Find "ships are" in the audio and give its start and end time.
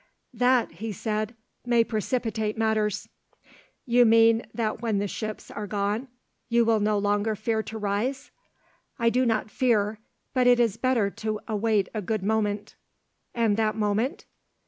5.07-5.67